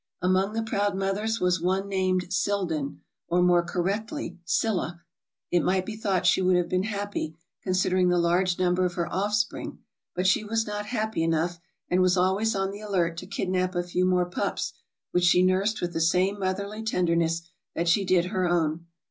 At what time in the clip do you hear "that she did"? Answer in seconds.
17.75-18.25